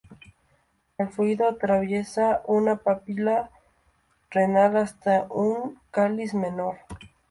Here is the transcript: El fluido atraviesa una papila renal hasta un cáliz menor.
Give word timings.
El 0.97 1.09
fluido 1.09 1.47
atraviesa 1.47 2.41
una 2.47 2.77
papila 2.77 3.51
renal 4.31 4.75
hasta 4.77 5.27
un 5.29 5.79
cáliz 5.91 6.33
menor. 6.33 6.79